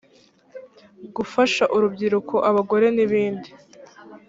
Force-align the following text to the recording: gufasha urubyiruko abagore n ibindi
gufasha 1.15 1.63
urubyiruko 1.75 2.35
abagore 2.49 2.87
n 2.95 2.97
ibindi 3.05 3.49